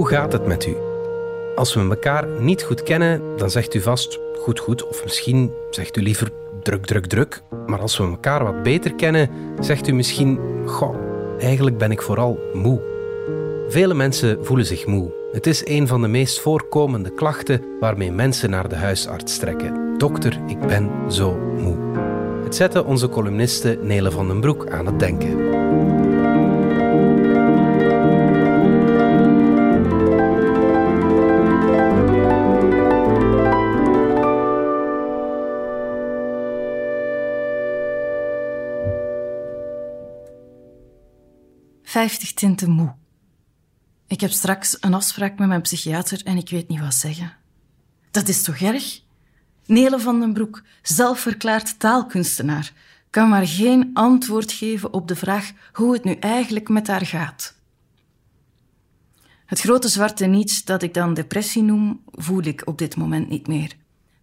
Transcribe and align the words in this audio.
Hoe 0.00 0.08
gaat 0.08 0.32
het 0.32 0.46
met 0.46 0.66
u? 0.66 0.76
Als 1.56 1.74
we 1.74 1.80
elkaar 1.80 2.26
niet 2.26 2.62
goed 2.62 2.82
kennen, 2.82 3.22
dan 3.36 3.50
zegt 3.50 3.74
u 3.74 3.80
vast 3.80 4.18
goed, 4.38 4.58
goed, 4.58 4.88
of 4.88 5.02
misschien 5.02 5.52
zegt 5.70 5.96
u 5.96 6.02
liever 6.02 6.30
druk, 6.62 6.86
druk, 6.86 7.06
druk. 7.06 7.42
Maar 7.66 7.80
als 7.80 7.98
we 7.98 8.04
elkaar 8.04 8.44
wat 8.44 8.62
beter 8.62 8.94
kennen, 8.94 9.30
zegt 9.58 9.88
u 9.88 9.92
misschien, 9.92 10.38
goh, 10.66 10.96
eigenlijk 11.38 11.78
ben 11.78 11.90
ik 11.90 12.02
vooral 12.02 12.38
moe. 12.52 12.80
Vele 13.68 13.94
mensen 13.94 14.44
voelen 14.44 14.66
zich 14.66 14.86
moe. 14.86 15.12
Het 15.32 15.46
is 15.46 15.66
een 15.66 15.86
van 15.86 16.00
de 16.00 16.08
meest 16.08 16.40
voorkomende 16.40 17.14
klachten 17.14 17.64
waarmee 17.80 18.12
mensen 18.12 18.50
naar 18.50 18.68
de 18.68 18.76
huisarts 18.76 19.38
trekken. 19.38 19.98
Dokter, 19.98 20.40
ik 20.46 20.60
ben 20.60 20.90
zo 21.08 21.38
moe. 21.58 21.76
Het 22.44 22.54
zette 22.54 22.84
onze 22.84 23.08
columniste 23.08 23.78
Nele 23.82 24.10
van 24.10 24.28
den 24.28 24.40
Broek 24.40 24.70
aan 24.70 24.86
het 24.86 24.98
denken. 24.98 25.79
Vijftig 42.00 42.32
tinten 42.32 42.70
moe. 42.70 42.94
Ik 44.06 44.20
heb 44.20 44.30
straks 44.30 44.76
een 44.80 44.94
afspraak 44.94 45.38
met 45.38 45.48
mijn 45.48 45.60
psychiater 45.60 46.24
en 46.24 46.36
ik 46.36 46.50
weet 46.50 46.68
niet 46.68 46.80
wat 46.80 46.94
zeggen. 46.94 47.36
Dat 48.10 48.28
is 48.28 48.42
toch 48.42 48.56
erg? 48.56 49.00
Nele 49.66 50.00
van 50.00 50.20
den 50.20 50.32
Broek, 50.32 50.62
zelfverklaard 50.82 51.78
taalkunstenaar, 51.78 52.72
kan 53.10 53.28
maar 53.28 53.46
geen 53.46 53.90
antwoord 53.92 54.52
geven 54.52 54.92
op 54.92 55.08
de 55.08 55.16
vraag 55.16 55.52
hoe 55.72 55.92
het 55.92 56.04
nu 56.04 56.14
eigenlijk 56.14 56.68
met 56.68 56.86
haar 56.86 57.06
gaat. 57.06 57.54
Het 59.46 59.60
grote 59.60 59.88
zwarte 59.88 60.26
niets 60.26 60.64
dat 60.64 60.82
ik 60.82 60.94
dan 60.94 61.14
depressie 61.14 61.62
noem, 61.62 62.02
voel 62.10 62.42
ik 62.42 62.62
op 62.66 62.78
dit 62.78 62.96
moment 62.96 63.28
niet 63.28 63.46
meer. 63.46 63.76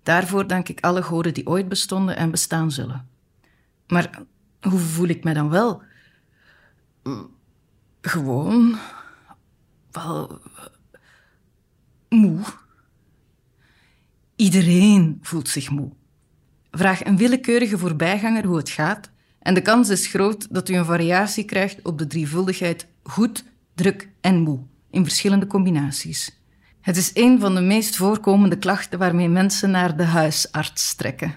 Daarvoor 0.04 0.48
dank 0.48 0.70
ik 0.70 0.82
alle 0.82 1.04
goden 1.04 1.34
die 1.34 1.48
ooit 1.48 1.70
bestonden 1.70 2.18
en 2.18 2.32
bestaan 2.32 2.72
zullen. 2.72 3.08
Maar 3.88 4.22
hoe 4.62 4.80
voel 4.80 5.08
ik 5.08 5.24
me 5.24 5.34
dan 5.34 5.50
wel? 5.50 5.82
Gewoon. 8.02 8.78
Wel. 9.92 10.42
moe. 12.10 12.40
Iedereen 14.36 15.20
voelt 15.22 15.50
zich 15.50 15.70
moe. 15.70 15.92
Vraag 16.72 17.06
een 17.06 17.18
willekeurige 17.18 17.78
voorbijganger 17.78 18.46
hoe 18.46 18.58
het 18.58 18.70
gaat 18.70 19.10
en 19.40 19.54
de 19.54 19.62
kans 19.62 19.90
is 19.90 20.08
groot 20.08 20.54
dat 20.54 20.70
u 20.70 20.76
een 20.76 20.86
variatie 20.86 21.44
krijgt 21.44 21.82
op 21.82 21.98
de 21.98 22.08
drievuldigheid 22.08 22.88
goed, 23.04 23.44
druk 23.76 24.10
en 24.22 24.40
moe 24.40 24.60
in 24.90 25.04
verschillende 25.04 25.48
combinaties. 25.48 26.42
Het 26.82 26.98
is 26.98 27.12
een 27.14 27.40
van 27.40 27.56
de 27.56 27.62
meest 27.62 27.96
voorkomende 27.96 28.58
klachten 28.58 29.00
waarmee 29.00 29.30
mensen 29.30 29.72
naar 29.72 29.98
de 29.98 30.04
huisarts 30.04 30.96
trekken. 30.96 31.36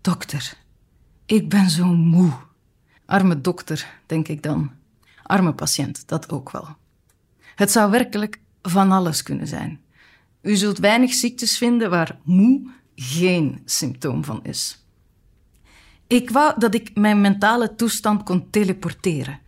Dokter, 0.00 0.54
ik 1.26 1.48
ben 1.48 1.70
zo 1.70 1.86
moe. 1.86 2.32
Arme 3.06 3.40
dokter, 3.40 3.86
denk 4.06 4.28
ik 4.28 4.42
dan. 4.42 4.70
Arme 5.26 5.54
patiënt, 5.54 6.08
dat 6.08 6.30
ook 6.30 6.50
wel. 6.50 6.76
Het 7.54 7.70
zou 7.70 7.90
werkelijk 7.90 8.40
van 8.62 8.92
alles 8.92 9.22
kunnen 9.22 9.46
zijn. 9.46 9.80
U 10.42 10.56
zult 10.56 10.78
weinig 10.78 11.14
ziektes 11.14 11.58
vinden 11.58 11.90
waar 11.90 12.18
moe 12.22 12.70
geen 12.94 13.62
symptoom 13.64 14.24
van 14.24 14.44
is. 14.44 14.84
Ik 16.06 16.30
wou 16.30 16.58
dat 16.58 16.74
ik 16.74 16.90
mijn 16.94 17.20
mentale 17.20 17.74
toestand 17.74 18.22
kon 18.22 18.50
teleporteren. 18.50 19.40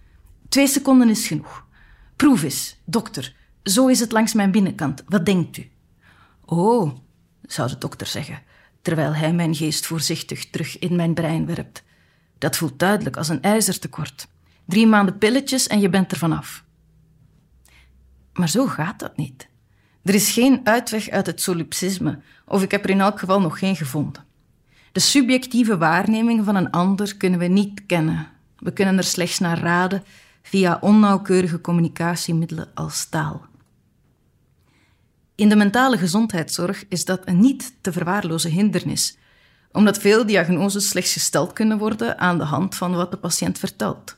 Twee 0.48 0.66
seconden 0.66 1.08
is 1.08 1.26
genoeg. 1.26 1.66
Proef 2.16 2.42
eens, 2.42 2.76
dokter. 2.84 3.36
Zo 3.62 3.86
is 3.86 4.00
het 4.00 4.12
langs 4.12 4.34
mijn 4.34 4.50
binnenkant. 4.50 5.02
Wat 5.06 5.26
denkt 5.26 5.56
u? 5.56 5.70
Oh, 6.44 6.96
zou 7.42 7.68
de 7.68 7.78
dokter 7.78 8.06
zeggen, 8.06 8.42
terwijl 8.82 9.14
hij 9.14 9.32
mijn 9.32 9.54
geest 9.54 9.86
voorzichtig 9.86 10.50
terug 10.50 10.78
in 10.78 10.96
mijn 10.96 11.14
brein 11.14 11.46
werpt. 11.46 11.83
Dat 12.38 12.56
voelt 12.56 12.78
duidelijk 12.78 13.17
als 13.17 13.28
een 13.28 13.42
ijzertekort. 13.42 14.28
Drie 14.68 14.86
maanden 14.86 15.18
pilletjes 15.18 15.67
en 15.67 15.80
je 15.80 15.89
bent 15.89 16.12
er 16.12 16.18
vanaf. 16.18 16.64
Maar 18.33 18.48
zo 18.48 18.67
gaat 18.67 18.98
dat 18.98 19.17
niet. 19.17 19.48
Er 20.02 20.14
is 20.14 20.30
geen 20.30 20.61
uitweg 20.64 21.08
uit 21.08 21.27
het 21.27 21.40
solipsisme, 21.40 22.20
of 22.46 22.62
ik 22.62 22.70
heb 22.70 22.84
er 22.84 22.90
in 22.90 23.01
elk 23.01 23.18
geval 23.18 23.40
nog 23.40 23.58
geen 23.58 23.77
gevonden. 23.77 24.24
De 24.92 25.01
subjectieve 25.01 25.79
waarneming 25.79 26.45
van 26.45 26.56
een 26.56 26.70
ander 26.70 27.17
kunnen 27.17 27.39
we 27.39 27.46
niet 27.46 27.86
kennen. 27.86 28.29
We 28.58 28.73
kunnen 28.73 28.96
er 28.96 29.05
slechts 29.05 29.39
naar 29.39 29.58
raden 29.58 30.05
via 30.42 30.79
onnauwkeurige 30.80 31.61
communicatiemiddelen 31.61 32.70
als 32.74 33.06
taal. 33.08 33.46
In 35.35 35.48
de 35.48 35.56
mentale 35.56 35.98
gezondheidszorg 35.98 36.85
is 36.89 37.05
dat 37.05 37.20
een 37.24 37.40
niet 37.40 37.74
te 37.80 37.92
verwaarlozen 37.92 38.50
hindernis, 38.50 39.18
omdat 39.73 39.98
veel 39.98 40.27
diagnoses 40.27 40.89
slechts 40.89 41.12
gesteld 41.12 41.52
kunnen 41.52 41.79
worden 41.79 42.18
aan 42.18 42.39
de 42.39 42.45
hand 42.45 42.74
van 42.74 42.95
wat 42.95 43.11
de 43.11 43.17
patiënt 43.17 43.58
vertelt. 43.58 44.17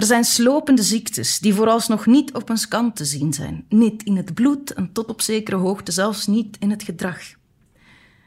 Er 0.00 0.06
zijn 0.06 0.24
slopende 0.24 0.82
ziektes 0.82 1.38
die 1.38 1.54
vooralsnog 1.54 2.06
niet 2.06 2.34
op 2.34 2.48
een 2.48 2.56
scan 2.56 2.92
te 2.92 3.04
zien 3.04 3.32
zijn, 3.32 3.64
niet 3.68 4.02
in 4.02 4.16
het 4.16 4.34
bloed 4.34 4.72
en 4.72 4.92
tot 4.92 5.08
op 5.08 5.20
zekere 5.20 5.56
hoogte 5.56 5.92
zelfs 5.92 6.26
niet 6.26 6.56
in 6.58 6.70
het 6.70 6.82
gedrag. 6.82 7.18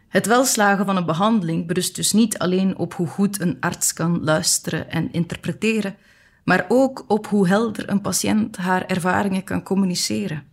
Het 0.07 0.25
welslagen 0.25 0.85
van 0.85 0.97
een 0.97 1.06
behandeling 1.06 1.67
berust 1.67 1.95
dus 1.95 2.11
niet 2.11 2.38
alleen 2.38 2.78
op 2.78 2.94
hoe 2.94 3.07
goed 3.07 3.39
een 3.39 3.57
arts 3.59 3.94
kan 3.94 4.23
luisteren 4.23 4.89
en 4.89 5.11
interpreteren, 5.11 5.95
maar 6.44 6.66
ook 6.67 7.06
op 7.07 7.28
hoe 7.28 7.47
helder 7.47 7.90
een 7.90 8.01
patiënt 8.01 8.57
haar 8.57 8.85
ervaringen 8.85 9.44
kan 9.44 9.63
communiceren. 9.63 10.44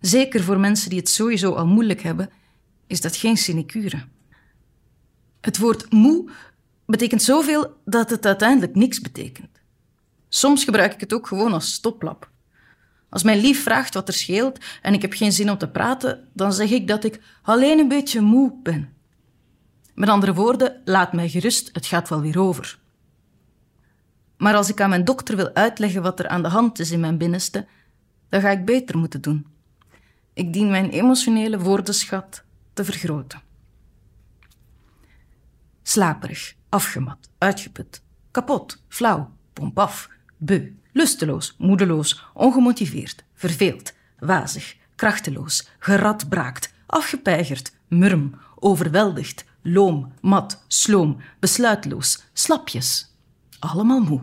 Zeker 0.00 0.42
voor 0.42 0.58
mensen 0.58 0.90
die 0.90 0.98
het 0.98 1.08
sowieso 1.08 1.52
al 1.52 1.66
moeilijk 1.66 2.02
hebben, 2.02 2.30
is 2.86 3.00
dat 3.00 3.16
geen 3.16 3.36
sinecure. 3.36 4.04
Het 5.40 5.58
woord 5.58 5.92
moe 5.92 6.30
betekent 6.86 7.22
zoveel 7.22 7.76
dat 7.84 8.10
het 8.10 8.26
uiteindelijk 8.26 8.74
niks 8.74 9.00
betekent. 9.00 9.57
Soms 10.28 10.64
gebruik 10.64 10.94
ik 10.94 11.00
het 11.00 11.12
ook 11.12 11.26
gewoon 11.26 11.52
als 11.52 11.72
stoplap. 11.72 12.30
Als 13.08 13.22
mijn 13.22 13.38
lief 13.38 13.62
vraagt 13.62 13.94
wat 13.94 14.08
er 14.08 14.14
scheelt 14.14 14.58
en 14.82 14.94
ik 14.94 15.02
heb 15.02 15.12
geen 15.12 15.32
zin 15.32 15.50
om 15.50 15.58
te 15.58 15.68
praten, 15.68 16.28
dan 16.32 16.52
zeg 16.52 16.70
ik 16.70 16.88
dat 16.88 17.04
ik 17.04 17.20
alleen 17.42 17.78
een 17.78 17.88
beetje 17.88 18.20
moe 18.20 18.52
ben. 18.62 18.96
Met 19.94 20.08
andere 20.08 20.34
woorden, 20.34 20.82
laat 20.84 21.12
mij 21.12 21.28
gerust, 21.28 21.70
het 21.72 21.86
gaat 21.86 22.08
wel 22.08 22.20
weer 22.20 22.38
over. 22.38 22.78
Maar 24.36 24.54
als 24.54 24.68
ik 24.68 24.80
aan 24.80 24.88
mijn 24.88 25.04
dokter 25.04 25.36
wil 25.36 25.54
uitleggen 25.54 26.02
wat 26.02 26.18
er 26.18 26.28
aan 26.28 26.42
de 26.42 26.48
hand 26.48 26.78
is 26.78 26.90
in 26.90 27.00
mijn 27.00 27.18
binnenste, 27.18 27.66
dan 28.28 28.40
ga 28.40 28.50
ik 28.50 28.64
beter 28.64 28.98
moeten 28.98 29.20
doen. 29.20 29.46
Ik 30.32 30.52
dien 30.52 30.70
mijn 30.70 30.90
emotionele 30.90 31.58
woordenschat 31.58 32.44
te 32.72 32.84
vergroten. 32.84 33.42
Slaperig, 35.82 36.54
afgemat, 36.68 37.28
uitgeput, 37.38 38.02
kapot, 38.30 38.82
flauw, 38.88 39.30
pompaf, 39.52 40.08
beu, 40.38 40.72
lusteloos, 40.92 41.54
moedeloos, 41.58 42.24
ongemotiveerd, 42.34 43.24
verveeld, 43.34 43.92
wazig, 44.18 44.76
krachteloos, 44.94 45.68
geradbraakt, 45.78 46.72
afgepeigerd, 46.86 47.72
murm, 47.88 48.34
overweldigd, 48.54 49.44
loom, 49.62 50.12
mat, 50.20 50.64
sloom, 50.66 51.16
besluitloos, 51.38 52.24
slapjes. 52.32 53.14
Allemaal 53.58 54.00
moe. 54.00 54.20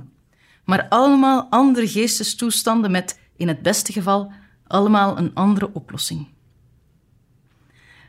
Maar 0.63 0.87
allemaal 0.89 1.47
andere 1.49 1.87
geestestoestanden 1.87 2.91
met, 2.91 3.19
in 3.35 3.47
het 3.47 3.61
beste 3.61 3.91
geval, 3.91 4.31
allemaal 4.67 5.17
een 5.17 5.33
andere 5.33 5.73
oplossing. 5.73 6.27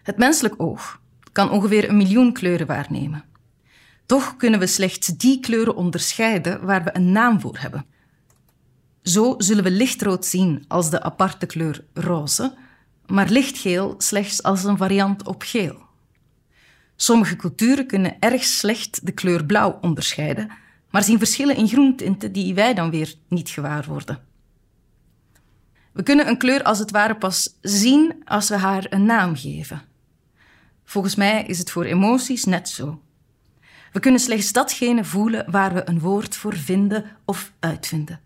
Het 0.03 0.17
menselijk 0.17 0.55
oog 0.56 1.00
kan 1.33 1.50
ongeveer 1.50 1.88
een 1.88 1.97
miljoen 1.97 2.33
kleuren 2.33 2.67
waarnemen. 2.67 3.25
Toch 4.06 4.37
kunnen 4.37 4.61
we 4.61 4.67
slechts 4.67 5.06
die 5.06 5.41
kleuren 5.41 5.77
onderscheiden 5.77 6.65
waar 6.65 6.84
we 6.84 6.97
een 6.97 7.12
naam 7.12 7.41
voor 7.41 7.59
hebben. 7.59 7.87
Zo 9.06 9.34
zullen 9.39 9.65
we 9.65 9.71
lichtrood 9.71 10.26
zien 10.26 10.64
als 10.69 10.91
de 10.91 11.03
aparte 11.03 11.47
kleur 11.47 11.85
roze, 11.94 12.55
maar 13.06 13.29
lichtgeel 13.29 13.94
slechts 13.99 14.43
als 14.43 14.64
een 14.64 14.76
variant 14.76 15.26
op 15.26 15.43
geel. 15.43 15.76
Sommige 16.97 17.37
culturen 17.37 17.87
kunnen 17.87 18.17
erg 18.20 18.44
slecht 18.44 19.06
de 19.06 19.12
kleur 19.12 19.44
blauw 19.44 19.79
onderscheiden, 19.81 20.50
maar 20.91 21.03
zien 21.03 21.19
verschillen 21.19 21.56
in 21.56 21.69
groentinten 21.69 22.32
die 22.32 22.55
wij 22.55 22.75
dan 22.75 22.91
weer 22.91 23.14
niet 23.29 23.49
gewaar 23.49 23.85
worden. 23.85 24.25
We 25.93 26.02
kunnen 26.02 26.29
een 26.29 26.38
kleur 26.38 26.62
als 26.62 26.79
het 26.79 26.91
ware 26.91 27.17
pas 27.17 27.56
zien 27.61 28.23
als 28.25 28.49
we 28.49 28.56
haar 28.56 28.87
een 28.88 29.05
naam 29.05 29.37
geven. 29.37 29.82
Volgens 30.85 31.14
mij 31.14 31.44
is 31.44 31.59
het 31.59 31.70
voor 31.70 31.85
emoties 31.85 32.44
net 32.44 32.69
zo. 32.69 33.02
We 33.93 34.00
kunnen 34.00 34.20
slechts 34.20 34.52
datgene 34.52 35.05
voelen 35.05 35.50
waar 35.50 35.75
we 35.75 35.88
een 35.88 36.00
woord 36.00 36.37
voor 36.37 36.56
vinden 36.56 37.05
of 37.25 37.52
uitvinden. 37.59 38.20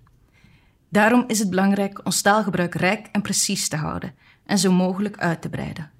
Daarom 0.90 1.24
is 1.26 1.38
het 1.38 1.50
belangrijk 1.50 2.04
ons 2.04 2.20
taalgebruik 2.20 2.74
rijk 2.74 3.08
en 3.12 3.22
precies 3.22 3.68
te 3.68 3.76
houden 3.76 4.14
en 4.46 4.58
zo 4.58 4.72
mogelijk 4.72 5.18
uit 5.18 5.42
te 5.42 5.48
breiden. 5.48 5.90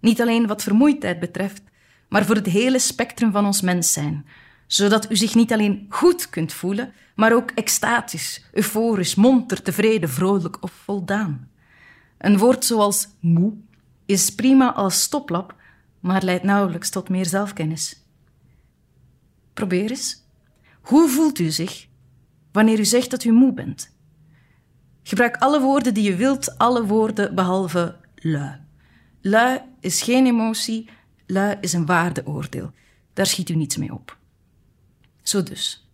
Niet 0.00 0.20
alleen 0.20 0.46
wat 0.46 0.62
vermoeidheid 0.62 1.20
betreft, 1.20 1.62
maar 2.08 2.24
voor 2.24 2.34
het 2.34 2.46
hele 2.46 2.78
spectrum 2.78 3.32
van 3.32 3.46
ons 3.46 3.60
mens 3.60 3.92
zijn, 3.92 4.26
zodat 4.66 5.10
u 5.10 5.16
zich 5.16 5.34
niet 5.34 5.52
alleen 5.52 5.86
goed 5.88 6.30
kunt 6.30 6.52
voelen, 6.52 6.92
maar 7.14 7.34
ook 7.34 7.50
extatisch, 7.50 8.44
euforisch, 8.52 9.14
monter, 9.14 9.62
tevreden, 9.62 10.08
vrolijk 10.08 10.62
of 10.62 10.72
voldaan. 10.72 11.48
Een 12.18 12.38
woord 12.38 12.64
zoals 12.64 13.08
moe 13.20 13.54
is 14.06 14.34
prima 14.34 14.72
als 14.72 15.02
stoplap, 15.02 15.54
maar 16.00 16.22
leidt 16.22 16.44
nauwelijks 16.44 16.90
tot 16.90 17.08
meer 17.08 17.26
zelfkennis. 17.26 18.02
Probeer 19.54 19.90
eens. 19.90 20.22
Hoe 20.80 21.08
voelt 21.08 21.38
u 21.38 21.50
zich 21.50 21.86
wanneer 22.52 22.78
u 22.78 22.84
zegt 22.84 23.10
dat 23.10 23.24
u 23.24 23.32
moe 23.32 23.52
bent? 23.52 23.90
Gebruik 25.02 25.36
alle 25.36 25.60
woorden 25.60 25.94
die 25.94 26.04
je 26.04 26.16
wilt, 26.16 26.58
alle 26.58 26.86
woorden 26.86 27.34
behalve 27.34 27.96
lui. 28.14 28.60
Lui 29.20 29.60
is 29.80 30.02
geen 30.02 30.26
emotie, 30.26 30.88
lui 31.26 31.56
is 31.60 31.72
een 31.72 31.86
waardeoordeel. 31.86 32.70
Daar 33.12 33.26
schiet 33.26 33.48
u 33.48 33.54
niets 33.54 33.76
mee 33.76 33.92
op. 33.92 34.16
Zo 35.22 35.42
dus. 35.42 35.86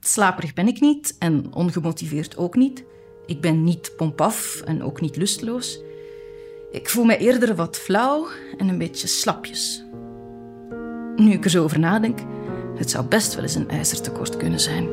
Slaperig 0.00 0.54
ben 0.54 0.68
ik 0.68 0.80
niet 0.80 1.16
en 1.18 1.52
ongemotiveerd 1.52 2.36
ook 2.36 2.54
niet. 2.54 2.84
Ik 3.26 3.40
ben 3.40 3.64
niet 3.64 3.92
pompaf 3.96 4.60
en 4.60 4.82
ook 4.82 5.00
niet 5.00 5.16
lusteloos. 5.16 5.80
Ik 6.70 6.88
voel 6.88 7.04
me 7.04 7.16
eerder 7.16 7.54
wat 7.54 7.76
flauw 7.78 8.28
en 8.58 8.68
een 8.68 8.78
beetje 8.78 9.06
slapjes. 9.06 9.84
Nu 11.16 11.32
ik 11.32 11.44
er 11.44 11.50
zo 11.50 11.64
over 11.64 11.78
nadenk, 11.78 12.18
het 12.76 12.90
zou 12.90 13.06
best 13.06 13.34
wel 13.34 13.42
eens 13.42 13.54
een 13.54 13.68
ijzertekort 13.68 14.36
kunnen 14.36 14.60
zijn. 14.60 14.88